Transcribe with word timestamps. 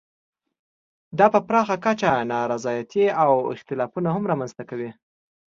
دا 1.17 1.25
په 1.33 1.39
پراخه 1.47 1.75
کچه 1.85 2.11
نا 2.29 2.39
رضایتۍ 2.53 3.05
او 3.23 3.31
اختلافونه 3.53 4.09
هم 4.15 4.23
رامنځته 4.31 4.63
کوي. 4.69 4.89